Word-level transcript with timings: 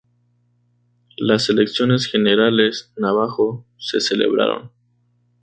Las 1.17 1.47
elecciones 1.51 2.07
generales 2.07 2.91
Navajo 2.97 3.67
se 3.77 3.99
celebraron. 4.01 4.71